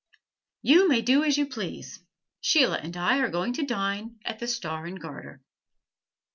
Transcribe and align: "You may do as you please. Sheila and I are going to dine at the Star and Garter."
"You 0.63 0.87
may 0.89 1.03
do 1.03 1.23
as 1.23 1.37
you 1.37 1.45
please. 1.45 1.99
Sheila 2.39 2.79
and 2.79 2.97
I 2.97 3.19
are 3.19 3.29
going 3.29 3.53
to 3.53 3.63
dine 3.67 4.17
at 4.25 4.39
the 4.39 4.47
Star 4.47 4.87
and 4.87 4.99
Garter." 4.99 5.43